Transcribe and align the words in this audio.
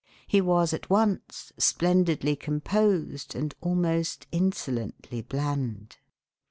He 0.25 0.41
was 0.41 0.73
at 0.73 0.89
once 0.89 1.53
splendidly 1.59 2.35
composed 2.35 3.35
and 3.35 3.53
almost 3.61 4.25
insolently 4.31 5.21
bland. 5.21 5.97